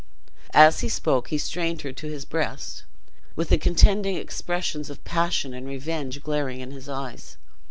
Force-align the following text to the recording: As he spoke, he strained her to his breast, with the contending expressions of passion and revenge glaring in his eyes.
As 0.55 0.79
he 0.79 0.89
spoke, 0.89 1.27
he 1.27 1.37
strained 1.37 1.83
her 1.83 1.91
to 1.91 2.07
his 2.07 2.25
breast, 2.25 2.85
with 3.35 3.49
the 3.49 3.57
contending 3.59 4.15
expressions 4.15 4.89
of 4.89 5.03
passion 5.03 5.53
and 5.53 5.67
revenge 5.67 6.23
glaring 6.23 6.59
in 6.59 6.71
his 6.71 6.89
eyes. 6.89 7.37